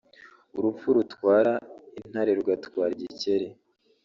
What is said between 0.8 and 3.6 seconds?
rutwara intare rugatwara igikeri